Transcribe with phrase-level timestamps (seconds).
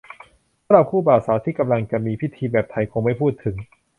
[0.65, 3.55] สำหรับคู่บ่าวสาวที่กำลังจะมีพิธี แบบไทยคงไม่พูดถึง